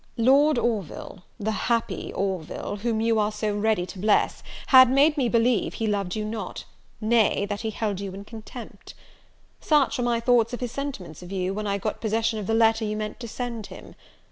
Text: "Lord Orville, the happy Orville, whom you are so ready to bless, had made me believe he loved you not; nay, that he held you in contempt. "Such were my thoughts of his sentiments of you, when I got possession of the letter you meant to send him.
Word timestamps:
"Lord 0.17 0.57
Orville, 0.57 1.25
the 1.39 1.51
happy 1.51 2.11
Orville, 2.13 2.77
whom 2.77 3.01
you 3.01 3.19
are 3.19 3.31
so 3.31 3.55
ready 3.55 3.85
to 3.85 3.99
bless, 3.99 4.41
had 4.69 4.89
made 4.89 5.15
me 5.15 5.29
believe 5.29 5.75
he 5.75 5.85
loved 5.85 6.15
you 6.15 6.25
not; 6.25 6.65
nay, 6.99 7.45
that 7.45 7.61
he 7.61 7.69
held 7.69 7.99
you 7.99 8.11
in 8.15 8.25
contempt. 8.25 8.95
"Such 9.59 9.99
were 9.99 10.03
my 10.03 10.19
thoughts 10.19 10.53
of 10.53 10.59
his 10.59 10.71
sentiments 10.71 11.21
of 11.21 11.31
you, 11.31 11.53
when 11.53 11.67
I 11.67 11.77
got 11.77 12.01
possession 12.01 12.39
of 12.39 12.47
the 12.47 12.55
letter 12.55 12.83
you 12.83 12.97
meant 12.97 13.19
to 13.19 13.27
send 13.27 13.67
him. 13.67 13.93